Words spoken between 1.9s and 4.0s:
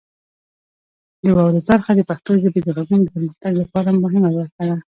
د پښتو ژبې د غږونو د پرمختګ لپاره